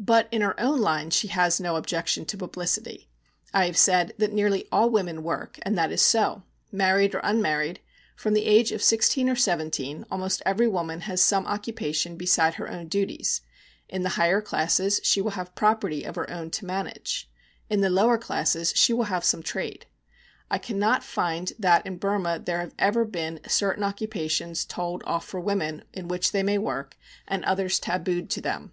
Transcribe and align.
But 0.00 0.26
in 0.32 0.42
her 0.42 0.58
own 0.58 0.80
line 0.80 1.10
she 1.10 1.28
has 1.28 1.60
no 1.60 1.76
objection 1.76 2.24
to 2.24 2.36
publicity. 2.36 3.08
I 3.54 3.66
have 3.66 3.76
said 3.76 4.12
that 4.18 4.32
nearly 4.32 4.66
all 4.72 4.90
women 4.90 5.22
work, 5.22 5.56
and 5.62 5.78
that 5.78 5.92
is 5.92 6.02
so. 6.02 6.42
Married 6.72 7.14
or 7.14 7.20
unmarried, 7.22 7.78
from 8.16 8.34
the 8.34 8.44
age 8.46 8.72
of 8.72 8.82
sixteen 8.82 9.28
or 9.28 9.36
seventeen, 9.36 10.04
almost 10.10 10.42
every 10.44 10.66
woman 10.66 11.02
has 11.02 11.22
some 11.22 11.46
occupation 11.46 12.16
besides 12.16 12.56
her 12.56 12.68
own 12.68 12.88
duties. 12.88 13.42
In 13.88 14.02
the 14.02 14.08
higher 14.18 14.40
classes 14.40 15.00
she 15.04 15.20
will 15.20 15.30
have 15.30 15.54
property 15.54 16.02
of 16.02 16.16
her 16.16 16.28
own 16.28 16.50
to 16.58 16.66
manage; 16.66 17.30
in 17.70 17.82
the 17.82 17.88
lower 17.88 18.18
classes 18.18 18.72
she 18.74 18.92
will 18.92 19.04
have 19.04 19.22
some 19.22 19.44
trade. 19.44 19.86
I 20.50 20.58
cannot 20.58 21.04
find 21.04 21.52
that 21.60 21.86
in 21.86 21.98
Burma 21.98 22.40
there 22.40 22.58
have 22.58 22.74
ever 22.80 23.04
been 23.04 23.38
certain 23.46 23.84
occupations 23.84 24.64
told 24.64 25.04
off 25.06 25.24
for 25.24 25.38
women 25.38 25.84
in 25.92 26.08
which 26.08 26.32
they 26.32 26.42
may 26.42 26.58
work, 26.58 26.96
and 27.28 27.44
others 27.44 27.78
tabooed 27.78 28.28
to 28.30 28.40
them. 28.40 28.72